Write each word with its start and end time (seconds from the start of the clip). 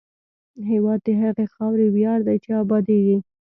هېواد 0.71 0.99
د 1.07 1.09
هغې 1.21 1.45
خاورې 1.53 1.85
ویاړ 1.95 2.19
دی 2.27 2.37
چې 2.43 2.49
ابادېږي. 2.63 3.17